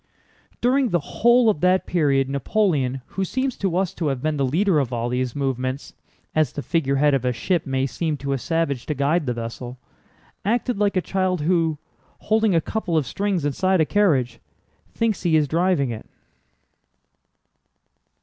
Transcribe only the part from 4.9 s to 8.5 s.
all these movements—as the figurehead of a ship may seem to a